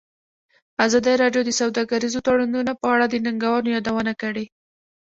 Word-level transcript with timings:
ازادي 0.85 1.13
راډیو 1.21 1.41
د 1.45 1.51
سوداګریز 1.59 2.13
تړونونه 2.25 2.71
په 2.81 2.87
اړه 2.93 3.05
د 3.09 3.15
ننګونو 3.25 3.67
یادونه 3.75 4.13
کړې. 4.21 4.45